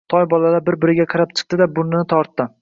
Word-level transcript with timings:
Toy 0.11 0.23
bolalarga 0.31 0.63
birma-bir 0.71 1.05
qarab 1.13 1.37
chiqdi-da, 1.41 1.69
burnini 1.77 2.09
tortdi. 2.17 2.51